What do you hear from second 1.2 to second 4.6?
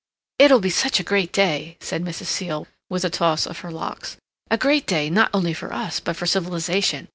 day," said Mrs. Seal, with a toss of her locks. "A